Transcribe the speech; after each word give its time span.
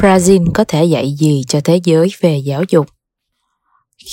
Brazil 0.00 0.46
có 0.54 0.64
thể 0.68 0.84
dạy 0.84 1.14
gì 1.18 1.42
cho 1.48 1.60
thế 1.64 1.80
giới 1.84 2.08
về 2.20 2.36
giáo 2.36 2.62
dục? 2.68 2.86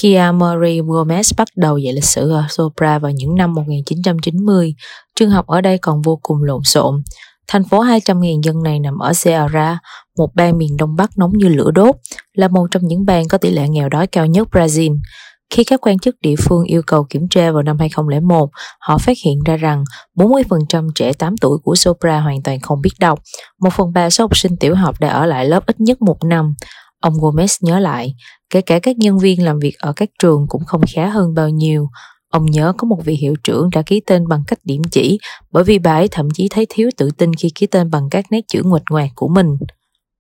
Khi 0.02 0.14
Amory 0.14 0.82
Gomez 0.82 1.34
bắt 1.38 1.48
đầu 1.56 1.78
dạy 1.78 1.94
lịch 1.94 2.04
sử 2.04 2.32
ở 2.32 2.44
Sopra 2.50 3.00
vào 3.00 3.12
những 3.12 3.36
năm 3.36 3.54
1990, 3.54 4.76
trường 5.16 5.30
học 5.30 5.48
ở 5.48 5.62
đây 5.62 5.78
còn 5.78 6.02
vô 6.02 6.20
cùng 6.22 6.44
lộn 6.44 6.64
xộn. 6.64 7.04
Thành 7.48 7.64
phố 7.64 7.84
200.000 7.84 8.42
dân 8.42 8.64
này 8.64 8.80
nằm 8.80 8.98
ở 8.98 9.12
Ceará, 9.24 9.78
một 10.18 10.30
bang 10.36 10.58
miền 10.58 10.78
đông 10.78 10.96
bắc 10.96 11.18
nóng 11.18 11.32
như 11.38 11.48
lửa 11.48 11.72
đốt, 11.72 11.96
là 12.34 12.48
một 12.48 12.68
trong 12.72 12.88
những 12.88 13.06
bang 13.06 13.28
có 13.28 13.38
tỷ 13.38 13.50
lệ 13.50 13.70
nghèo 13.70 13.90
đói 13.90 14.08
cao 14.08 14.26
nhất 14.26 14.48
Brazil. 14.52 14.98
Khi 15.56 15.64
các 15.64 15.82
quan 15.82 16.00
chức 16.00 16.16
địa 16.22 16.36
phương 16.40 16.64
yêu 16.64 16.82
cầu 16.88 17.06
kiểm 17.10 17.28
tra 17.30 17.52
vào 17.52 17.64
năm 17.64 17.80
2001, 17.80 18.50
họ 18.80 18.98
phát 18.98 19.18
hiện 19.26 19.40
ra 19.46 19.58
rằng 19.58 19.84
40% 20.18 20.90
trẻ 20.96 21.14
8 21.14 21.38
tuổi 21.38 21.58
của 21.64 21.76
Sopra 21.76 22.20
hoàn 22.20 22.44
toàn 22.44 22.60
không 22.60 22.82
biết 22.82 22.90
đọc. 23.00 23.20
Một 23.62 23.74
phần 23.74 23.94
ba 23.94 24.10
số 24.10 24.24
học 24.24 24.38
sinh 24.38 24.58
tiểu 24.58 24.76
học 24.76 25.00
đã 25.00 25.10
ở 25.10 25.26
lại 25.26 25.46
lớp 25.46 25.66
ít 25.66 25.80
nhất 25.80 26.02
một 26.02 26.18
năm. 26.24 26.56
Ông 27.02 27.14
Gomez 27.14 27.58
nhớ 27.62 27.80
lại, 27.80 28.14
kể 28.50 28.62
cả 28.62 28.80
các 28.80 28.98
nhân 28.98 29.20
viên 29.20 29.46
làm 29.46 29.60
việc 29.60 29.76
ở 29.80 29.94
các 29.96 30.10
trường 30.20 30.46
cũng 30.50 30.66
không 30.66 30.82
khá 30.96 31.10
hơn 31.10 31.34
bao 31.34 31.50
nhiêu. 31.50 31.88
Ông 32.30 32.46
nhớ 32.46 32.74
có 32.78 32.86
một 32.86 32.98
vị 33.06 33.14
hiệu 33.14 33.36
trưởng 33.44 33.70
đã 33.76 33.82
ký 33.82 34.02
tên 34.08 34.28
bằng 34.28 34.44
cách 34.48 34.60
điểm 34.64 34.82
chỉ 34.92 35.20
bởi 35.52 35.64
vì 35.64 35.80
bà 35.80 35.94
ấy 35.94 36.08
thậm 36.08 36.28
chí 36.34 36.48
thấy 36.50 36.66
thiếu 36.70 36.90
tự 36.98 37.10
tin 37.18 37.34
khi 37.34 37.50
ký 37.56 37.68
tên 37.68 37.90
bằng 37.90 38.10
các 38.12 38.26
nét 38.32 38.42
chữ 38.48 38.62
nguệch 38.66 38.84
ngoạc 38.90 39.10
của 39.16 39.28
mình. 39.28 39.48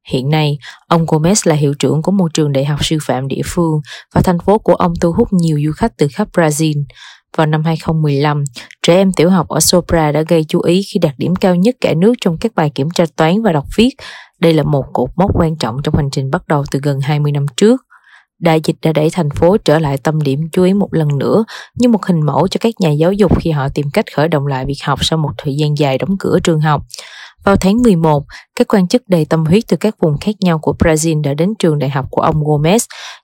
Hiện 0.09 0.30
nay, 0.30 0.57
ông 0.88 1.05
Gomez 1.05 1.49
là 1.49 1.55
hiệu 1.55 1.73
trưởng 1.80 2.02
của 2.02 2.11
một 2.11 2.34
trường 2.34 2.52
đại 2.52 2.66
học 2.66 2.85
sư 2.85 2.98
phạm 3.02 3.27
địa 3.27 3.41
phương 3.45 3.81
và 4.13 4.21
thành 4.21 4.39
phố 4.39 4.57
của 4.57 4.75
ông 4.75 4.94
thu 5.02 5.11
hút 5.11 5.27
nhiều 5.31 5.59
du 5.66 5.71
khách 5.71 5.98
từ 5.98 6.07
khắp 6.13 6.27
Brazil. 6.34 6.84
Vào 7.38 7.48
năm 7.48 7.63
2015, 7.63 8.44
trẻ 8.88 8.95
em 8.95 9.11
tiểu 9.13 9.30
học 9.30 9.47
ở 9.47 9.59
Sopra 9.59 10.11
đã 10.11 10.21
gây 10.21 10.44
chú 10.47 10.61
ý 10.61 10.81
khi 10.94 10.99
đạt 10.99 11.13
điểm 11.17 11.36
cao 11.36 11.55
nhất 11.55 11.75
cả 11.81 11.94
nước 11.94 12.13
trong 12.22 12.38
các 12.38 12.55
bài 12.55 12.72
kiểm 12.75 12.89
tra 12.89 13.05
toán 13.16 13.41
và 13.41 13.52
đọc 13.52 13.66
viết. 13.75 13.89
Đây 14.39 14.53
là 14.53 14.63
một 14.63 14.86
cột 14.94 15.09
mốc 15.16 15.31
quan 15.33 15.55
trọng 15.55 15.78
trong 15.83 15.95
hành 15.95 16.09
trình 16.09 16.31
bắt 16.31 16.47
đầu 16.47 16.63
từ 16.72 16.80
gần 16.83 17.00
20 17.02 17.31
năm 17.31 17.45
trước. 17.58 17.81
Đại 18.39 18.61
dịch 18.63 18.75
đã 18.81 18.91
đẩy 18.94 19.09
thành 19.09 19.30
phố 19.30 19.58
trở 19.58 19.80
lại 19.80 19.97
tâm 19.97 20.22
điểm 20.22 20.50
chú 20.52 20.63
ý 20.63 20.73
một 20.73 20.94
lần 20.94 21.17
nữa 21.17 21.44
như 21.75 21.89
một 21.89 22.06
hình 22.06 22.22
mẫu 22.22 22.47
cho 22.47 22.58
các 22.61 22.73
nhà 22.80 22.89
giáo 22.89 23.13
dục 23.13 23.39
khi 23.39 23.52
họ 23.52 23.67
tìm 23.69 23.85
cách 23.94 24.06
khởi 24.16 24.28
động 24.28 24.47
lại 24.47 24.66
việc 24.66 24.78
học 24.83 25.00
sau 25.06 25.17
một 25.17 25.31
thời 25.38 25.56
gian 25.56 25.78
dài 25.78 25.97
đóng 25.97 26.17
cửa 26.19 26.39
trường 26.44 26.61
học. 26.61 26.81
Vào 27.44 27.55
tháng 27.55 27.81
11, 27.81 28.23
các 28.55 28.67
quan 28.67 28.88
chức 28.88 29.03
đầy 29.08 29.25
tâm 29.25 29.45
huyết 29.45 29.63
từ 29.67 29.77
các 29.77 29.95
vùng 29.99 30.17
khác 30.17 30.36
nhau 30.39 30.59
của 30.59 30.75
Brazil 30.80 31.22
đã 31.22 31.33
đến 31.33 31.53
trường 31.59 31.80
đại 31.80 31.89
học 31.89 32.05
của 32.09 32.22
ông 32.22 32.44
Gomez, 32.44 32.80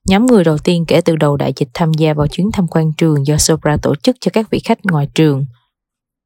nhóm 0.08 0.26
người 0.26 0.44
đầu 0.44 0.58
tiên 0.58 0.86
kể 0.88 1.02
từ 1.02 1.16
đầu 1.16 1.38
đại 1.38 1.54
dịch 1.56 1.70
tham 1.74 1.94
gia 1.94 2.14
vào 2.14 2.28
chuyến 2.28 2.50
tham 2.54 2.68
quan 2.68 2.92
trường 2.98 3.28
do 3.28 3.38
Sopra 3.38 3.78
tổ 3.82 3.96
chức 4.04 4.16
cho 4.22 4.32
các 4.34 4.50
vị 4.52 4.60
khách 4.60 4.80
ngoài 4.84 5.08
trường. 5.16 5.46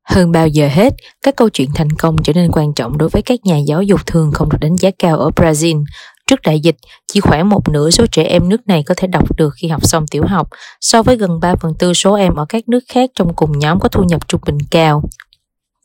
Hơn 0.09 0.31
bao 0.31 0.47
giờ 0.47 0.67
hết, 0.67 0.94
các 1.22 1.35
câu 1.35 1.50
chuyện 1.50 1.69
thành 1.75 1.89
công 1.89 2.16
trở 2.23 2.33
nên 2.33 2.52
quan 2.52 2.73
trọng 2.73 2.97
đối 2.97 3.09
với 3.09 3.22
các 3.22 3.39
nhà 3.44 3.58
giáo 3.58 3.83
dục 3.83 4.05
thường 4.05 4.31
không 4.31 4.50
được 4.50 4.57
đánh 4.61 4.75
giá 4.75 4.89
cao 5.00 5.17
ở 5.17 5.30
Brazil. 5.35 5.83
Trước 6.28 6.41
đại 6.41 6.59
dịch, 6.59 6.75
chỉ 7.13 7.19
khoảng 7.19 7.50
một 7.50 7.69
nửa 7.69 7.89
số 7.89 8.05
trẻ 8.11 8.23
em 8.23 8.50
nước 8.50 8.67
này 8.67 8.83
có 8.83 8.94
thể 8.97 9.07
đọc 9.07 9.38
được 9.38 9.53
khi 9.61 9.67
học 9.67 9.85
xong 9.85 10.05
tiểu 10.11 10.23
học, 10.28 10.47
so 10.81 11.03
với 11.03 11.16
gần 11.16 11.39
3 11.39 11.55
phần 11.55 11.73
tư 11.80 11.94
số 11.94 12.13
em 12.13 12.35
ở 12.35 12.45
các 12.50 12.69
nước 12.69 12.83
khác 12.89 13.09
trong 13.16 13.33
cùng 13.35 13.59
nhóm 13.59 13.80
có 13.80 13.89
thu 13.89 14.03
nhập 14.03 14.28
trung 14.28 14.41
bình 14.45 14.57
cao. 14.72 15.03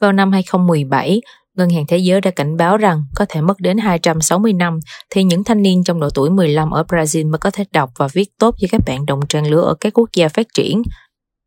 Vào 0.00 0.12
năm 0.12 0.32
2017, 0.32 1.20
Ngân 1.58 1.70
hàng 1.70 1.86
Thế 1.86 1.98
giới 1.98 2.20
đã 2.20 2.30
cảnh 2.30 2.56
báo 2.56 2.76
rằng 2.76 3.04
có 3.14 3.26
thể 3.28 3.40
mất 3.40 3.60
đến 3.60 3.78
260 3.78 4.52
năm 4.52 4.80
thì 5.10 5.22
những 5.24 5.44
thanh 5.44 5.62
niên 5.62 5.84
trong 5.84 6.00
độ 6.00 6.08
tuổi 6.14 6.30
15 6.30 6.70
ở 6.70 6.82
Brazil 6.88 7.30
mới 7.30 7.38
có 7.38 7.50
thể 7.50 7.64
đọc 7.72 7.90
và 7.98 8.08
viết 8.12 8.28
tốt 8.38 8.54
với 8.60 8.68
các 8.68 8.80
bạn 8.86 9.06
đồng 9.06 9.20
trang 9.28 9.46
lứa 9.46 9.60
ở 9.60 9.74
các 9.80 9.92
quốc 9.98 10.08
gia 10.16 10.28
phát 10.28 10.46
triển. 10.54 10.82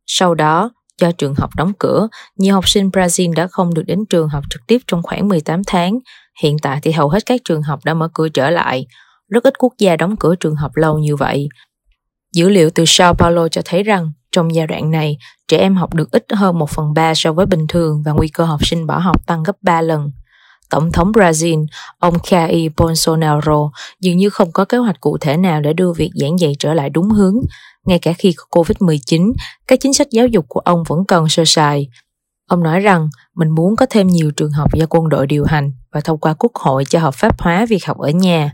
Sau 0.07 0.35
đó, 0.35 0.71
do 1.01 1.11
trường 1.11 1.35
học 1.35 1.49
đóng 1.55 1.71
cửa, 1.79 2.07
nhiều 2.37 2.53
học 2.53 2.69
sinh 2.69 2.89
Brazil 2.89 3.33
đã 3.33 3.47
không 3.47 3.73
được 3.73 3.83
đến 3.87 3.99
trường 4.09 4.29
học 4.29 4.43
trực 4.49 4.61
tiếp 4.67 4.81
trong 4.87 5.03
khoảng 5.03 5.27
18 5.27 5.61
tháng. 5.67 5.99
Hiện 6.41 6.57
tại 6.61 6.79
thì 6.83 6.91
hầu 6.91 7.09
hết 7.09 7.25
các 7.25 7.41
trường 7.45 7.61
học 7.61 7.79
đã 7.85 7.93
mở 7.93 8.09
cửa 8.13 8.29
trở 8.29 8.49
lại. 8.49 8.85
Rất 9.29 9.43
ít 9.43 9.53
quốc 9.57 9.73
gia 9.77 9.95
đóng 9.95 10.15
cửa 10.19 10.35
trường 10.35 10.55
học 10.55 10.71
lâu 10.75 10.99
như 10.99 11.15
vậy. 11.15 11.49
Dữ 12.35 12.49
liệu 12.49 12.69
từ 12.69 12.83
Sao 12.87 13.13
Paulo 13.13 13.47
cho 13.47 13.61
thấy 13.65 13.83
rằng 13.83 14.11
trong 14.31 14.55
giai 14.55 14.67
đoạn 14.67 14.91
này, 14.91 15.17
trẻ 15.47 15.57
em 15.57 15.75
học 15.75 15.93
được 15.93 16.11
ít 16.11 16.25
hơn 16.33 16.59
1 16.59 16.69
phần 16.69 16.93
3 16.93 17.13
so 17.15 17.33
với 17.33 17.45
bình 17.45 17.65
thường 17.69 18.01
và 18.05 18.11
nguy 18.11 18.27
cơ 18.27 18.45
học 18.45 18.65
sinh 18.65 18.87
bỏ 18.87 18.97
học 18.97 19.27
tăng 19.27 19.43
gấp 19.43 19.55
3 19.61 19.81
lần. 19.81 20.11
Tổng 20.69 20.91
thống 20.91 21.11
Brazil, 21.11 21.65
ông 21.99 22.13
Jair 22.13 22.69
Bolsonaro 22.77 23.71
dường 23.99 24.17
như 24.17 24.29
không 24.29 24.51
có 24.51 24.65
kế 24.65 24.77
hoạch 24.77 25.01
cụ 25.01 25.17
thể 25.17 25.37
nào 25.37 25.61
để 25.61 25.73
đưa 25.73 25.93
việc 25.93 26.09
giảng 26.13 26.39
dạy 26.39 26.55
trở 26.59 26.73
lại 26.73 26.89
đúng 26.89 27.09
hướng. 27.09 27.35
Ngay 27.85 27.99
cả 27.99 28.13
khi 28.13 28.33
có 28.37 28.61
Covid-19, 28.61 29.33
các 29.67 29.79
chính 29.81 29.93
sách 29.93 30.07
giáo 30.11 30.27
dục 30.27 30.45
của 30.47 30.59
ông 30.59 30.83
vẫn 30.87 31.05
còn 31.07 31.29
sơ 31.29 31.43
sài. 31.45 31.87
Ông 32.47 32.63
nói 32.63 32.79
rằng 32.79 33.09
mình 33.35 33.49
muốn 33.49 33.75
có 33.75 33.85
thêm 33.89 34.07
nhiều 34.07 34.31
trường 34.31 34.51
học 34.51 34.73
do 34.73 34.85
quân 34.89 35.09
đội 35.09 35.27
điều 35.27 35.45
hành 35.45 35.71
và 35.91 36.01
thông 36.01 36.17
qua 36.17 36.33
quốc 36.33 36.55
hội 36.55 36.85
cho 36.85 36.99
hợp 36.99 37.13
pháp 37.13 37.41
hóa 37.41 37.65
việc 37.69 37.85
học 37.85 37.97
ở 37.97 38.09
nhà. 38.09 38.51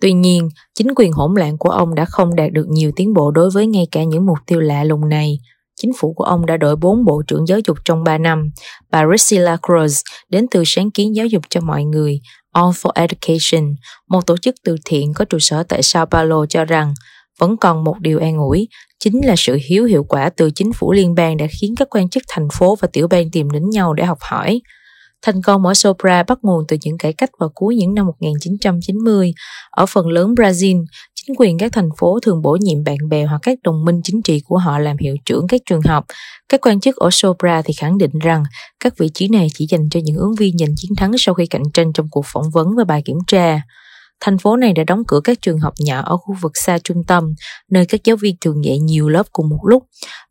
Tuy 0.00 0.12
nhiên, 0.12 0.48
chính 0.74 0.88
quyền 0.96 1.12
hỗn 1.12 1.34
loạn 1.36 1.58
của 1.58 1.70
ông 1.70 1.94
đã 1.94 2.04
không 2.04 2.34
đạt 2.34 2.52
được 2.52 2.66
nhiều 2.68 2.90
tiến 2.96 3.14
bộ 3.14 3.30
đối 3.30 3.50
với 3.50 3.66
ngay 3.66 3.86
cả 3.92 4.04
những 4.04 4.26
mục 4.26 4.38
tiêu 4.46 4.60
lạ 4.60 4.84
lùng 4.84 5.08
này. 5.08 5.38
Chính 5.80 5.92
phủ 5.98 6.12
của 6.12 6.24
ông 6.24 6.46
đã 6.46 6.56
đổi 6.56 6.76
bốn 6.76 7.04
bộ 7.04 7.22
trưởng 7.26 7.46
giáo 7.48 7.58
dục 7.66 7.78
trong 7.84 8.04
3 8.04 8.18
năm. 8.18 8.50
Bà 8.90 9.04
Priscilla 9.06 9.56
Cruz 9.56 10.02
đến 10.28 10.46
từ 10.50 10.62
sáng 10.66 10.90
kiến 10.90 11.16
giáo 11.16 11.26
dục 11.26 11.42
cho 11.50 11.60
mọi 11.60 11.84
người, 11.84 12.20
All 12.52 12.70
for 12.70 12.90
Education, 12.94 13.74
một 14.08 14.26
tổ 14.26 14.36
chức 14.36 14.54
từ 14.64 14.76
thiện 14.84 15.12
có 15.14 15.24
trụ 15.24 15.38
sở 15.38 15.62
tại 15.62 15.82
Sao 15.82 16.06
Paulo 16.06 16.46
cho 16.46 16.64
rằng 16.64 16.94
vẫn 17.38 17.56
còn 17.56 17.84
một 17.84 17.94
điều 18.00 18.18
an 18.18 18.38
ủi, 18.38 18.68
chính 18.98 19.26
là 19.26 19.34
sự 19.38 19.58
hiếu 19.68 19.84
hiệu 19.84 20.04
quả 20.04 20.30
từ 20.36 20.50
chính 20.50 20.72
phủ 20.72 20.92
liên 20.92 21.14
bang 21.14 21.36
đã 21.36 21.46
khiến 21.60 21.74
các 21.76 21.88
quan 21.90 22.08
chức 22.08 22.22
thành 22.28 22.48
phố 22.52 22.76
và 22.80 22.88
tiểu 22.92 23.08
bang 23.08 23.30
tìm 23.30 23.50
đến 23.50 23.70
nhau 23.70 23.94
để 23.94 24.04
học 24.04 24.18
hỏi. 24.20 24.60
Thành 25.22 25.42
công 25.42 25.66
ở 25.66 25.74
Sopra 25.74 26.22
bắt 26.22 26.38
nguồn 26.42 26.64
từ 26.68 26.76
những 26.82 26.98
cải 26.98 27.12
cách 27.12 27.30
vào 27.38 27.50
cuối 27.54 27.76
những 27.76 27.94
năm 27.94 28.06
1990. 28.06 29.34
Ở 29.70 29.86
phần 29.86 30.08
lớn 30.08 30.34
Brazil, 30.34 30.84
chính 31.14 31.36
quyền 31.38 31.58
các 31.58 31.72
thành 31.72 31.88
phố 31.98 32.18
thường 32.20 32.42
bổ 32.42 32.56
nhiệm 32.60 32.84
bạn 32.84 32.96
bè 33.08 33.24
hoặc 33.24 33.38
các 33.42 33.58
đồng 33.64 33.84
minh 33.84 34.00
chính 34.04 34.22
trị 34.22 34.40
của 34.44 34.58
họ 34.58 34.78
làm 34.78 34.96
hiệu 34.98 35.16
trưởng 35.24 35.46
các 35.48 35.60
trường 35.66 35.82
học. 35.82 36.04
Các 36.48 36.60
quan 36.60 36.80
chức 36.80 36.96
ở 36.96 37.10
Sopra 37.10 37.62
thì 37.62 37.74
khẳng 37.74 37.98
định 37.98 38.18
rằng 38.18 38.44
các 38.80 38.98
vị 38.98 39.08
trí 39.14 39.28
này 39.28 39.48
chỉ 39.54 39.66
dành 39.68 39.88
cho 39.90 40.00
những 40.04 40.16
ứng 40.16 40.34
viên 40.34 40.58
giành 40.58 40.74
chiến 40.76 40.90
thắng 40.96 41.12
sau 41.18 41.34
khi 41.34 41.46
cạnh 41.46 41.62
tranh 41.74 41.92
trong 41.92 42.08
cuộc 42.10 42.24
phỏng 42.26 42.50
vấn 42.52 42.68
và 42.76 42.84
bài 42.84 43.02
kiểm 43.04 43.18
tra. 43.26 43.60
Thành 44.20 44.38
phố 44.38 44.56
này 44.56 44.72
đã 44.72 44.84
đóng 44.84 45.02
cửa 45.08 45.20
các 45.24 45.38
trường 45.42 45.58
học 45.58 45.74
nhỏ 45.78 46.02
ở 46.02 46.16
khu 46.16 46.34
vực 46.40 46.52
xa 46.54 46.78
trung 46.84 47.02
tâm, 47.06 47.34
nơi 47.70 47.86
các 47.86 48.00
giáo 48.04 48.16
viên 48.16 48.36
thường 48.40 48.64
dạy 48.64 48.78
nhiều 48.78 49.08
lớp 49.08 49.26
cùng 49.32 49.48
một 49.48 49.60
lúc. 49.64 49.82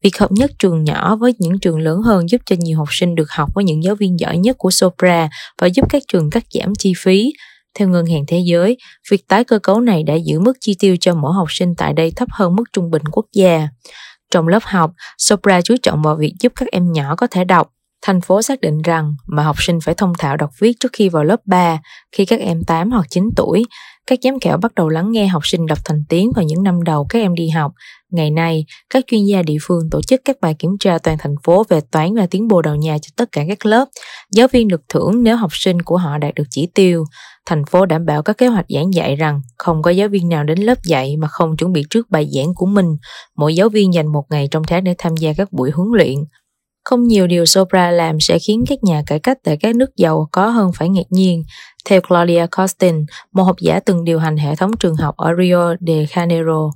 Việc 0.04 0.18
hợp 0.18 0.32
nhất 0.32 0.52
trường 0.60 0.84
nhỏ 0.84 1.16
với 1.16 1.34
những 1.40 1.60
trường 1.60 1.80
lớn 1.80 2.02
hơn 2.02 2.30
giúp 2.30 2.42
cho 2.46 2.56
nhiều 2.60 2.78
học 2.78 2.88
sinh 2.92 3.16
được 3.16 3.30
học 3.30 3.50
với 3.56 3.64
những 3.64 3.84
giáo 3.84 3.96
viên 3.96 4.20
giỏi 4.20 4.38
nhất 4.38 4.56
của 4.60 4.72
Sopra 4.72 5.30
và 5.62 5.68
giúp 5.68 5.86
các 5.90 6.04
trường 6.08 6.30
cắt 6.30 6.44
giảm 6.54 6.76
chi 6.76 6.94
phí. 6.98 7.34
Theo 7.80 7.90
Ngân 7.90 8.06
hàng 8.06 8.24
Thế 8.28 8.40
giới, 8.46 8.78
việc 9.12 9.28
tái 9.28 9.44
cơ 9.44 9.60
cấu 9.60 9.80
này 9.80 10.04
đã 10.04 10.14
giữ 10.14 10.40
mức 10.40 10.58
chi 10.62 10.76
tiêu 10.80 10.96
cho 11.00 11.16
mỗi 11.16 11.34
học 11.34 11.48
sinh 11.50 11.76
tại 11.78 11.94
đây 11.94 12.12
thấp 12.16 12.28
hơn 12.32 12.56
mức 12.56 12.64
trung 12.74 12.92
bình 12.92 13.04
quốc 13.12 13.26
gia. 13.34 13.68
Trong 14.32 14.48
lớp 14.48 14.64
học, 14.64 14.92
Sopra 15.18 15.62
chú 15.62 15.76
trọng 15.84 16.02
vào 16.02 16.16
việc 16.16 16.34
giúp 16.40 16.54
các 16.56 16.68
em 16.72 16.92
nhỏ 16.92 17.16
có 17.16 17.28
thể 17.28 17.44
đọc, 17.44 17.68
Thành 18.06 18.22
phố 18.22 18.42
xác 18.42 18.62
định 18.62 18.82
rằng 18.82 19.16
mà 19.28 19.44
học 19.44 19.56
sinh 19.60 19.80
phải 19.82 19.96
thông 19.96 20.14
thạo 20.20 20.38
đọc 20.38 20.50
viết 20.60 20.74
trước 20.80 20.92
khi 20.94 21.10
vào 21.10 21.24
lớp 21.24 21.40
3, 21.46 21.80
khi 22.12 22.26
các 22.26 22.40
em 22.40 22.64
8 22.64 22.92
hoặc 22.92 23.06
9 23.10 23.30
tuổi. 23.36 23.64
Các 24.08 24.20
giám 24.24 24.40
khảo 24.40 24.58
bắt 24.58 24.76
đầu 24.76 24.90
lắng 24.90 25.12
nghe 25.12 25.28
học 25.28 25.42
sinh 25.46 25.66
đọc 25.66 25.78
thành 25.86 26.04
tiếng 26.10 26.32
vào 26.36 26.46
những 26.46 26.64
năm 26.64 26.84
đầu 26.84 27.06
các 27.10 27.20
em 27.20 27.36
đi 27.36 27.50
học. 27.50 27.72
Ngày 28.12 28.32
nay, 28.32 28.66
các 28.90 29.04
chuyên 29.08 29.26
gia 29.26 29.42
địa 29.42 29.58
phương 29.62 29.90
tổ 29.92 30.02
chức 30.02 30.22
các 30.26 30.38
bài 30.42 30.56
kiểm 30.60 30.72
tra 30.80 30.98
toàn 30.98 31.18
thành 31.20 31.36
phố 31.44 31.64
về 31.70 31.80
toán 31.92 32.16
và 32.16 32.28
tiếng 32.32 32.48
Bồ 32.48 32.62
Đào 32.62 32.76
Nha 32.76 32.98
cho 33.02 33.10
tất 33.16 33.30
cả 33.32 33.44
các 33.48 33.66
lớp. 33.66 33.86
Giáo 34.32 34.48
viên 34.48 34.68
được 34.68 34.82
thưởng 34.90 35.24
nếu 35.24 35.36
học 35.36 35.52
sinh 35.54 35.82
của 35.82 35.98
họ 35.98 36.18
đạt 36.18 36.34
được 36.36 36.48
chỉ 36.50 36.68
tiêu. 36.76 37.04
Thành 37.46 37.66
phố 37.66 37.86
đảm 37.86 38.06
bảo 38.06 38.24
các 38.24 38.38
kế 38.38 38.48
hoạch 38.48 38.66
giảng 38.70 38.94
dạy 38.94 39.16
rằng 39.16 39.42
không 39.58 39.82
có 39.82 39.92
giáo 39.92 40.10
viên 40.10 40.30
nào 40.30 40.44
đến 40.44 40.60
lớp 40.60 40.78
dạy 40.84 41.18
mà 41.18 41.28
không 41.28 41.58
chuẩn 41.58 41.72
bị 41.72 41.84
trước 41.90 42.10
bài 42.10 42.30
giảng 42.32 42.54
của 42.56 42.66
mình. 42.66 42.88
Mỗi 43.38 43.56
giáo 43.56 43.70
viên 43.70 43.94
dành 43.94 44.08
một 44.08 44.24
ngày 44.30 44.48
trong 44.52 44.64
tháng 44.68 44.84
để 44.84 44.96
tham 44.98 45.18
gia 45.18 45.34
các 45.34 45.52
buổi 45.52 45.72
huấn 45.72 45.88
luyện. 45.94 46.16
Không 46.86 47.04
nhiều 47.04 47.28
điều 47.28 47.46
Sopra 47.46 47.92
làm 47.92 48.20
sẽ 48.20 48.40
khiến 48.40 48.64
các 48.68 48.84
nhà 48.84 49.04
cải 49.06 49.20
cách 49.20 49.38
tại 49.44 49.58
các 49.58 49.76
nước 49.76 49.96
giàu 49.98 50.28
có 50.32 50.50
hơn 50.50 50.72
phải 50.76 50.90
ngạc 50.90 51.06
nhiên. 51.10 51.44
Theo 51.86 52.02
Claudia 52.02 52.46
Costin, 52.58 53.06
một 53.34 53.44
học 53.44 53.56
giả 53.60 53.80
từng 53.80 54.04
điều 54.04 54.20
hành 54.20 54.38
hệ 54.38 54.56
thống 54.56 54.72
trường 54.78 54.96
học 54.96 55.18
ở 55.18 55.32
Rio 55.40 55.76
de 55.88 56.04
Janeiro. 56.04 56.72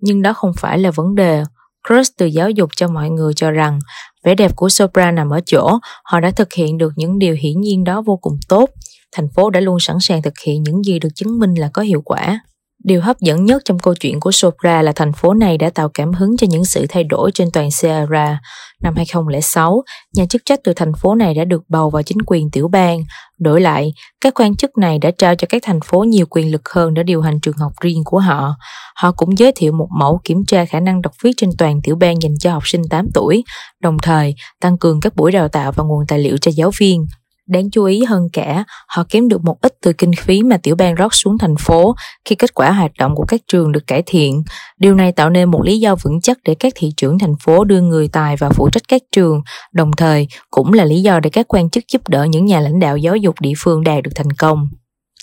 Nhưng 0.00 0.22
đó 0.22 0.32
không 0.32 0.52
phải 0.60 0.78
là 0.78 0.90
vấn 0.90 1.14
đề. 1.14 1.42
Cruz 1.88 2.04
từ 2.18 2.26
giáo 2.26 2.50
dục 2.50 2.70
cho 2.76 2.88
mọi 2.88 3.10
người 3.10 3.34
cho 3.34 3.50
rằng 3.50 3.78
vẻ 4.24 4.34
đẹp 4.34 4.56
của 4.56 4.68
Sopra 4.68 5.10
nằm 5.10 5.30
ở 5.30 5.40
chỗ 5.46 5.78
họ 6.04 6.20
đã 6.20 6.30
thực 6.30 6.52
hiện 6.52 6.78
được 6.78 6.92
những 6.96 7.18
điều 7.18 7.34
hiển 7.34 7.60
nhiên 7.60 7.84
đó 7.84 8.02
vô 8.02 8.16
cùng 8.16 8.38
tốt. 8.48 8.70
Thành 9.12 9.28
phố 9.34 9.50
đã 9.50 9.60
luôn 9.60 9.80
sẵn 9.80 9.96
sàng 10.00 10.22
thực 10.22 10.34
hiện 10.46 10.62
những 10.62 10.82
gì 10.84 10.98
được 10.98 11.08
chứng 11.14 11.38
minh 11.38 11.54
là 11.54 11.70
có 11.72 11.82
hiệu 11.82 12.02
quả. 12.04 12.40
Điều 12.84 13.00
hấp 13.00 13.20
dẫn 13.20 13.44
nhất 13.44 13.62
trong 13.64 13.78
câu 13.78 13.94
chuyện 13.94 14.20
của 14.20 14.32
Sopra 14.32 14.82
là 14.82 14.92
thành 14.92 15.12
phố 15.12 15.34
này 15.34 15.58
đã 15.58 15.70
tạo 15.70 15.88
cảm 15.94 16.12
hứng 16.12 16.36
cho 16.36 16.46
những 16.50 16.64
sự 16.64 16.86
thay 16.88 17.04
đổi 17.04 17.30
trên 17.34 17.50
toàn 17.50 17.70
Sierra 17.70 18.40
Năm 18.84 18.94
2006, 18.96 19.82
nhà 20.16 20.26
chức 20.26 20.42
trách 20.44 20.60
từ 20.64 20.72
thành 20.72 20.92
phố 20.94 21.14
này 21.14 21.34
đã 21.34 21.44
được 21.44 21.62
bầu 21.68 21.90
vào 21.90 22.02
chính 22.02 22.18
quyền 22.26 22.50
tiểu 22.50 22.68
bang. 22.68 23.04
Đổi 23.38 23.60
lại, 23.60 23.92
các 24.20 24.34
quan 24.34 24.56
chức 24.56 24.78
này 24.78 24.98
đã 24.98 25.10
trao 25.18 25.34
cho 25.34 25.46
các 25.50 25.62
thành 25.64 25.80
phố 25.84 26.04
nhiều 26.04 26.26
quyền 26.30 26.52
lực 26.52 26.68
hơn 26.68 26.94
để 26.94 27.02
điều 27.02 27.22
hành 27.22 27.40
trường 27.40 27.56
học 27.56 27.72
riêng 27.80 28.02
của 28.04 28.18
họ. 28.18 28.54
Họ 28.96 29.12
cũng 29.12 29.38
giới 29.38 29.52
thiệu 29.56 29.72
một 29.72 29.88
mẫu 29.98 30.20
kiểm 30.24 30.44
tra 30.46 30.64
khả 30.64 30.80
năng 30.80 31.02
đọc 31.02 31.12
viết 31.22 31.30
trên 31.36 31.50
toàn 31.58 31.80
tiểu 31.82 31.96
bang 31.96 32.22
dành 32.22 32.38
cho 32.38 32.52
học 32.52 32.62
sinh 32.66 32.82
8 32.90 33.06
tuổi, 33.14 33.44
đồng 33.82 33.96
thời 34.02 34.34
tăng 34.60 34.78
cường 34.78 35.00
các 35.00 35.16
buổi 35.16 35.32
đào 35.32 35.48
tạo 35.48 35.72
và 35.72 35.84
nguồn 35.84 36.06
tài 36.08 36.18
liệu 36.18 36.36
cho 36.36 36.50
giáo 36.54 36.70
viên. 36.78 37.06
Đáng 37.48 37.70
chú 37.70 37.84
ý 37.84 38.04
hơn 38.04 38.28
cả, 38.32 38.64
họ 38.88 39.04
kiếm 39.08 39.28
được 39.28 39.44
một 39.44 39.56
ít 39.60 39.74
từ 39.82 39.92
kinh 39.92 40.12
phí 40.18 40.42
mà 40.42 40.56
tiểu 40.56 40.76
bang 40.76 40.94
rót 40.94 41.14
xuống 41.14 41.38
thành 41.38 41.54
phố 41.58 41.94
khi 42.24 42.36
kết 42.36 42.54
quả 42.54 42.72
hoạt 42.72 42.90
động 42.98 43.14
của 43.14 43.24
các 43.28 43.40
trường 43.48 43.72
được 43.72 43.86
cải 43.86 44.02
thiện. 44.06 44.42
Điều 44.78 44.94
này 44.94 45.12
tạo 45.12 45.30
nên 45.30 45.50
một 45.50 45.64
lý 45.64 45.80
do 45.80 45.96
vững 46.02 46.20
chắc 46.20 46.38
để 46.44 46.54
các 46.54 46.72
thị 46.76 46.90
trưởng 46.96 47.18
thành 47.18 47.34
phố 47.40 47.64
đưa 47.64 47.80
người 47.80 48.08
tài 48.08 48.36
vào 48.36 48.50
phụ 48.50 48.68
trách 48.70 48.82
các 48.88 49.02
trường, 49.12 49.42
đồng 49.72 49.90
thời 49.96 50.28
cũng 50.50 50.72
là 50.72 50.84
lý 50.84 51.02
do 51.02 51.20
để 51.20 51.30
các 51.30 51.46
quan 51.48 51.70
chức 51.70 51.84
giúp 51.92 52.08
đỡ 52.08 52.24
những 52.24 52.44
nhà 52.44 52.60
lãnh 52.60 52.80
đạo 52.80 52.96
giáo 52.96 53.16
dục 53.16 53.34
địa 53.40 53.52
phương 53.58 53.84
đạt 53.84 54.02
được 54.02 54.12
thành 54.14 54.32
công. 54.32 54.68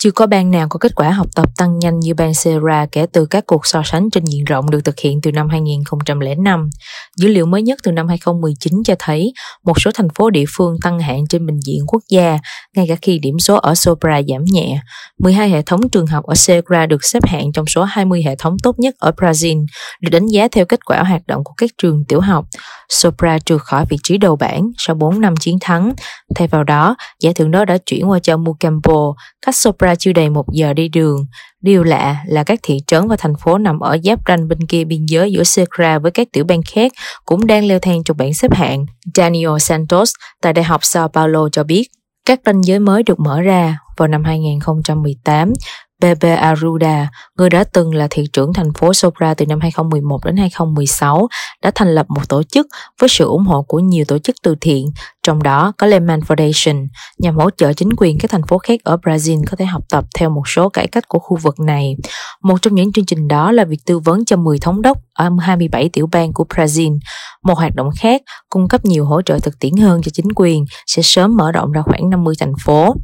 Chưa 0.03 0.12
có 0.12 0.27
bang 0.27 0.51
nào 0.51 0.68
có 0.69 0.77
kết 0.80 0.95
quả 0.95 1.09
học 1.09 1.27
tập 1.36 1.50
tăng 1.57 1.80
nhanh 1.80 2.00
như 2.00 2.13
bang 2.13 2.33
Sierra 2.33 2.86
kể 2.92 3.06
từ 3.13 3.25
các 3.25 3.45
cuộc 3.48 3.65
so 3.65 3.81
sánh 3.86 4.09
trên 4.09 4.25
diện 4.25 4.45
rộng 4.45 4.69
được 4.69 4.86
thực 4.86 5.00
hiện 5.00 5.21
từ 5.21 5.31
năm 5.31 5.50
2005. 5.50 6.69
Dữ 7.18 7.27
liệu 7.27 7.45
mới 7.45 7.62
nhất 7.62 7.80
từ 7.83 7.92
năm 7.92 8.07
2019 8.07 8.74
cho 8.86 8.95
thấy 9.00 9.33
một 9.65 9.81
số 9.81 9.92
thành 9.94 10.07
phố 10.15 10.30
địa 10.30 10.45
phương 10.50 10.77
tăng 10.81 11.00
hạng 11.00 11.27
trên 11.27 11.45
bình 11.45 11.59
diện 11.65 11.83
quốc 11.88 12.03
gia, 12.09 12.39
ngay 12.75 12.86
cả 12.89 12.95
khi 13.01 13.19
điểm 13.19 13.39
số 13.39 13.56
ở 13.56 13.75
Sopra 13.75 14.21
giảm 14.27 14.45
nhẹ. 14.45 14.81
12 15.19 15.50
hệ 15.50 15.62
thống 15.62 15.89
trường 15.89 16.07
học 16.07 16.25
ở 16.25 16.36
Sierra 16.36 16.86
được 16.86 17.04
xếp 17.04 17.25
hạng 17.25 17.51
trong 17.51 17.65
số 17.68 17.83
20 17.83 18.24
hệ 18.24 18.36
thống 18.36 18.57
tốt 18.63 18.80
nhất 18.80 18.95
ở 19.00 19.12
Brazil, 19.18 19.65
được 20.01 20.09
đánh 20.09 20.27
giá 20.27 20.47
theo 20.51 20.65
kết 20.65 20.86
quả 20.86 21.04
hoạt 21.04 21.27
động 21.27 21.44
của 21.44 21.54
các 21.57 21.69
trường 21.77 22.04
tiểu 22.07 22.19
học. 22.19 22.45
Sopra 22.92 23.40
trượt 23.40 23.62
khỏi 23.62 23.86
vị 23.90 23.98
trí 24.04 24.18
đầu 24.18 24.36
bảng 24.36 24.72
sau 24.78 24.96
4 24.96 25.22
năm 25.22 25.36
chiến 25.36 25.58
thắng. 25.62 25.94
Thay 26.36 26.48
vào 26.48 26.64
đó, 26.64 26.96
giải 27.20 27.34
thưởng 27.34 27.52
đó 27.52 27.66
đã 27.66 27.78
chuyển 27.78 28.10
qua 28.10 28.20
cho 28.20 28.38
Mucambo, 28.38 29.14
cách 29.46 29.56
Sopra 29.56 29.96
chưa 29.96 30.14
đầy 30.14 30.30
một 30.30 30.46
giờ 30.54 30.74
đi 30.74 30.88
đường. 30.88 31.26
Điều 31.62 31.84
lạ 31.84 32.18
là 32.28 32.44
các 32.44 32.60
thị 32.64 32.78
trấn 32.88 33.08
và 33.08 33.16
thành 33.20 33.34
phố 33.40 33.58
nằm 33.58 33.80
ở 33.80 33.98
giáp 34.04 34.20
ranh 34.28 34.48
bên 34.48 34.60
kia 34.70 34.84
biên 34.84 35.06
giới 35.06 35.32
giữa 35.32 35.44
Sierra 35.44 36.00
với 36.00 36.12
các 36.12 36.28
tiểu 36.34 36.44
bang 36.44 36.62
khác 36.72 36.92
cũng 37.26 37.48
đang 37.48 37.66
leo 37.66 37.80
thang 37.80 38.04
trong 38.04 38.18
bảng 38.18 38.34
xếp 38.34 38.54
hạng. 38.54 38.86
Daniel 39.16 39.58
Santos 39.60 40.12
tại 40.42 40.54
Đại 40.54 40.64
học 40.64 40.80
Sao 40.84 41.08
Paulo 41.08 41.50
cho 41.52 41.64
biết, 41.64 41.88
các 42.26 42.40
ranh 42.46 42.64
giới 42.64 42.80
mới 42.80 43.04
được 43.04 43.20
mở 43.20 43.42
ra 43.42 43.78
vào 43.98 44.08
năm 44.08 44.24
2018 44.24 45.54
Bebe 46.01 46.36
Aruda, 46.36 47.09
người 47.38 47.50
đã 47.50 47.63
từng 47.63 47.95
là 47.95 48.07
thị 48.09 48.24
trưởng 48.33 48.53
thành 48.53 48.74
phố 48.74 48.94
Sopra 48.94 49.33
từ 49.33 49.45
năm 49.45 49.59
2011 49.62 50.25
đến 50.25 50.38
2016, 50.38 51.27
đã 51.62 51.71
thành 51.75 51.95
lập 51.95 52.06
một 52.09 52.30
tổ 52.30 52.44
chức 52.44 52.68
với 53.00 53.09
sự 53.09 53.25
ủng 53.25 53.44
hộ 53.44 53.62
của 53.62 53.80
nhiều 53.80 54.06
tổ 54.06 54.18
chức 54.18 54.36
từ 54.44 54.56
thiện, 54.62 54.86
trong 55.24 55.44
đó 55.44 55.74
có 55.77 55.88
Lehman 55.88 56.19
Foundation, 56.19 56.88
nhằm 57.18 57.36
hỗ 57.36 57.50
trợ 57.50 57.74
chính 57.74 57.89
quyền 57.98 58.19
các 58.19 58.31
thành 58.31 58.48
phố 58.48 58.57
khác 58.57 58.80
ở 58.83 58.98
Brazil 59.03 59.44
có 59.51 59.57
thể 59.57 59.65
học 59.65 59.83
tập 59.89 60.06
theo 60.15 60.30
một 60.30 60.48
số 60.48 60.69
cải 60.69 60.88
cách 60.88 61.07
của 61.07 61.19
khu 61.19 61.38
vực 61.38 61.59
này. 61.59 61.95
Một 62.44 62.62
trong 62.62 62.75
những 62.75 62.94
chương 62.94 63.06
trình 63.06 63.27
đó 63.27 63.51
là 63.51 63.65
việc 63.65 63.80
tư 63.86 64.00
vấn 64.00 64.25
cho 64.25 64.36
10 64.36 64.59
thống 64.59 64.81
đốc 64.81 64.97
ở 65.13 65.30
27 65.39 65.89
tiểu 65.94 66.09
bang 66.12 66.33
của 66.33 66.45
Brazil. 66.56 67.00
Một 67.44 67.57
hoạt 67.57 67.75
động 67.75 67.89
khác, 68.00 68.21
cung 68.50 68.68
cấp 68.68 68.86
nhiều 68.86 69.06
hỗ 69.06 69.21
trợ 69.21 69.39
thực 69.39 69.59
tiễn 69.59 69.77
hơn 69.77 70.01
cho 70.04 70.09
chính 70.13 70.27
quyền, 70.36 70.65
sẽ 70.88 71.01
sớm 71.01 71.38
mở 71.38 71.51
rộng 71.51 71.71
ra 71.71 71.81
khoảng 71.81 72.09
50 72.09 72.36
thành 72.39 72.54
phố. 72.63 72.95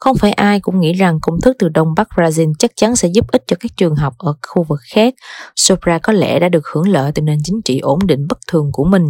Không 0.00 0.16
phải 0.16 0.32
ai 0.32 0.60
cũng 0.60 0.80
nghĩ 0.80 0.92
rằng 0.92 1.18
công 1.22 1.40
thức 1.40 1.56
từ 1.58 1.68
Đông 1.68 1.94
Bắc 1.96 2.08
Brazil 2.16 2.52
chắc 2.58 2.70
chắn 2.76 2.96
sẽ 2.96 3.08
giúp 3.08 3.26
ích 3.32 3.42
cho 3.46 3.56
các 3.60 3.72
trường 3.76 3.96
học 3.96 4.14
ở 4.18 4.34
khu 4.48 4.64
vực 4.68 4.78
khác. 4.92 5.14
Sopra 5.56 5.98
có 5.98 6.12
lẽ 6.12 6.38
đã 6.38 6.48
được 6.48 6.66
hưởng 6.66 6.88
lợi 6.88 7.12
từ 7.14 7.22
nền 7.22 7.38
chính 7.44 7.62
trị 7.64 7.78
ổn 7.80 7.98
định 8.06 8.26
bất 8.28 8.38
thường 8.48 8.70
của 8.72 8.84
mình. 8.84 9.04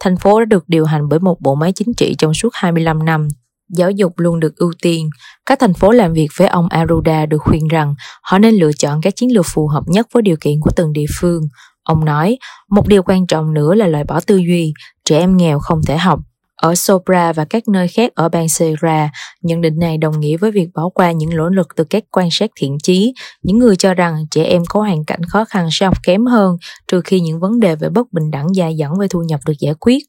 Thành 0.00 0.16
phố 0.16 0.40
đã 0.40 0.44
được 0.44 0.64
điều 0.68 0.84
hành 0.84 1.08
bởi 1.08 1.18
một 1.18 1.36
bộ 1.40 1.54
máy 1.54 1.72
chính 1.72 1.94
trị 1.96 2.14
trong 2.18 2.34
suốt 2.34 2.48
25 2.52 3.04
năm. 3.04 3.28
Giáo 3.70 3.90
dục 3.90 4.12
luôn 4.16 4.40
được 4.40 4.56
ưu 4.56 4.72
tiên. 4.82 5.10
Các 5.46 5.58
thành 5.60 5.74
phố 5.74 5.90
làm 5.90 6.12
việc 6.12 6.28
với 6.36 6.48
ông 6.48 6.68
Aruda 6.68 7.26
được 7.26 7.38
khuyên 7.38 7.68
rằng 7.68 7.94
họ 8.22 8.38
nên 8.38 8.54
lựa 8.54 8.72
chọn 8.72 9.00
các 9.00 9.16
chiến 9.16 9.34
lược 9.34 9.46
phù 9.48 9.68
hợp 9.68 9.82
nhất 9.86 10.06
với 10.12 10.22
điều 10.22 10.36
kiện 10.40 10.54
của 10.60 10.70
từng 10.76 10.92
địa 10.92 11.06
phương. 11.20 11.42
Ông 11.82 12.04
nói, 12.04 12.38
một 12.70 12.88
điều 12.88 13.02
quan 13.02 13.26
trọng 13.26 13.54
nữa 13.54 13.74
là 13.74 13.86
loại 13.86 14.04
bỏ 14.04 14.20
tư 14.20 14.36
duy, 14.36 14.72
trẻ 15.04 15.18
em 15.18 15.36
nghèo 15.36 15.58
không 15.58 15.80
thể 15.86 15.96
học, 15.96 16.20
ở 16.56 16.74
Sopra 16.74 17.32
và 17.32 17.44
các 17.44 17.68
nơi 17.68 17.88
khác 17.88 18.12
ở 18.14 18.28
bang 18.28 18.48
Sierra, 18.48 19.10
nhận 19.42 19.60
định 19.60 19.78
này 19.78 19.98
đồng 19.98 20.20
nghĩa 20.20 20.36
với 20.36 20.50
việc 20.50 20.68
bỏ 20.74 20.88
qua 20.94 21.12
những 21.12 21.36
nỗ 21.36 21.48
lực 21.48 21.68
từ 21.76 21.84
các 21.84 22.04
quan 22.10 22.28
sát 22.30 22.50
thiện 22.56 22.78
chí, 22.82 23.14
những 23.42 23.58
người 23.58 23.76
cho 23.76 23.94
rằng 23.94 24.26
trẻ 24.30 24.44
em 24.44 24.62
có 24.68 24.80
hoàn 24.80 25.04
cảnh 25.04 25.24
khó 25.24 25.44
khăn 25.44 25.68
sẽ 25.72 25.86
học 25.86 25.96
kém 26.02 26.26
hơn 26.26 26.56
trừ 26.88 27.00
khi 27.00 27.20
những 27.20 27.40
vấn 27.40 27.60
đề 27.60 27.76
về 27.76 27.88
bất 27.88 28.12
bình 28.12 28.30
đẳng 28.30 28.46
dài 28.54 28.76
dẳng 28.80 28.98
về 28.98 29.08
thu 29.08 29.22
nhập 29.28 29.40
được 29.46 29.52
giải 29.58 29.74
quyết. 29.80 30.02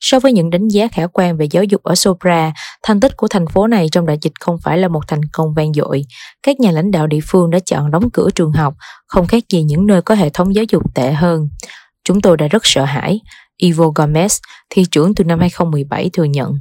So 0.00 0.20
với 0.20 0.32
những 0.32 0.50
đánh 0.50 0.68
giá 0.68 0.88
khả 0.88 1.06
quan 1.06 1.36
về 1.36 1.46
giáo 1.50 1.64
dục 1.64 1.82
ở 1.82 1.94
Sopra, 1.94 2.52
thành 2.82 3.00
tích 3.00 3.16
của 3.16 3.28
thành 3.28 3.46
phố 3.46 3.66
này 3.66 3.88
trong 3.92 4.06
đại 4.06 4.18
dịch 4.22 4.32
không 4.40 4.56
phải 4.62 4.78
là 4.78 4.88
một 4.88 5.08
thành 5.08 5.24
công 5.32 5.54
vang 5.54 5.72
dội. 5.72 6.04
Các 6.42 6.60
nhà 6.60 6.70
lãnh 6.70 6.90
đạo 6.90 7.06
địa 7.06 7.20
phương 7.28 7.50
đã 7.50 7.58
chọn 7.58 7.90
đóng 7.90 8.10
cửa 8.10 8.28
trường 8.34 8.52
học, 8.52 8.74
không 9.06 9.26
khác 9.26 9.44
gì 9.52 9.62
những 9.62 9.86
nơi 9.86 10.02
có 10.02 10.14
hệ 10.14 10.28
thống 10.30 10.54
giáo 10.54 10.64
dục 10.68 10.94
tệ 10.94 11.12
hơn. 11.12 11.48
Chúng 12.04 12.20
tôi 12.20 12.36
đã 12.36 12.48
rất 12.48 12.62
sợ 12.66 12.84
hãi. 12.84 13.20
Ivo 13.62 13.84
Gomez, 13.84 14.38
thị 14.70 14.84
trưởng 14.90 15.14
từ 15.14 15.24
năm 15.24 15.40
2017 15.40 16.10
thừa 16.12 16.24
nhận. 16.24 16.52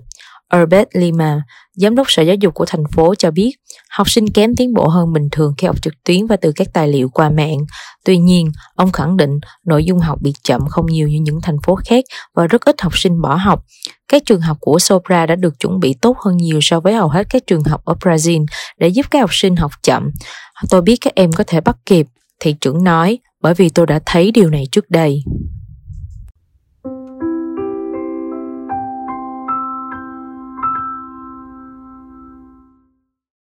Herbert 0.54 0.88
Lima, 0.94 1.42
giám 1.74 1.96
đốc 1.96 2.12
sở 2.12 2.24
giáo 2.24 2.36
dục 2.36 2.54
của 2.54 2.66
thành 2.66 2.84
phố 2.92 3.16
cho 3.16 3.32
biết 3.32 3.52
học 3.90 4.10
sinh 4.10 4.30
kém 4.30 4.56
tiến 4.56 4.74
bộ 4.74 4.88
hơn 4.88 5.14
bình 5.14 5.30
thường 5.32 5.54
khi 5.58 5.68
học 5.68 5.82
trực 5.82 5.94
tuyến 6.06 6.28
và 6.28 6.36
từ 6.36 6.52
các 6.56 6.68
tài 6.74 6.88
liệu 6.88 7.10
qua 7.10 7.30
mạng. 7.30 7.58
Tuy 8.06 8.18
nhiên, 8.18 8.52
ông 8.76 8.92
khẳng 8.92 9.18
định 9.18 9.40
nội 9.66 9.86
dung 9.86 10.00
học 10.00 10.20
bị 10.22 10.34
chậm 10.44 10.68
không 10.70 10.86
nhiều 10.86 11.08
như 11.08 11.20
những 11.22 11.42
thành 11.42 11.58
phố 11.64 11.76
khác 11.76 12.06
và 12.36 12.48
rất 12.48 12.66
ít 12.66 12.82
học 12.82 12.98
sinh 12.98 13.22
bỏ 13.22 13.36
học. 13.36 13.64
Các 14.08 14.24
trường 14.26 14.42
học 14.42 14.58
của 14.60 14.80
Sopra 14.80 15.26
đã 15.26 15.36
được 15.36 15.60
chuẩn 15.60 15.80
bị 15.80 15.96
tốt 16.02 16.18
hơn 16.26 16.38
nhiều 16.38 16.60
so 16.62 16.80
với 16.80 16.94
hầu 16.94 17.08
hết 17.10 17.28
các 17.30 17.48
trường 17.48 17.64
học 17.64 17.82
ở 17.86 17.94
Brazil 18.02 18.46
để 18.80 18.88
giúp 18.88 19.06
các 19.12 19.20
học 19.20 19.34
sinh 19.34 19.56
học 19.56 19.72
chậm. 19.84 20.12
Tôi 20.70 20.82
biết 20.82 20.98
các 21.02 21.16
em 21.16 21.32
có 21.32 21.44
thể 21.48 21.62
bắt 21.62 21.78
kịp, 21.86 22.08
thị 22.40 22.56
trưởng 22.62 22.84
nói, 22.84 23.20
bởi 23.42 23.54
vì 23.54 23.70
tôi 23.70 23.88
đã 23.88 24.00
thấy 24.06 24.32
điều 24.32 24.50
này 24.50 24.68
trước 24.72 24.90
đây. 24.90 25.24